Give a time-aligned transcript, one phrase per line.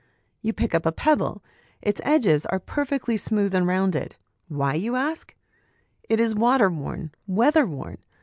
[0.41, 1.43] You pick up a pebble.
[1.79, 4.15] Its edges are perfectly smooth and rounded:
[4.47, 4.73] why?
[4.73, 5.35] you ask.
[6.09, 7.99] It is water worn, weather worn.